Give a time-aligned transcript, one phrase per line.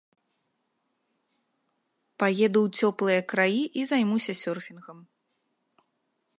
[2.23, 4.99] Паеду ў цёплыя краі і займуся сёрфінгам.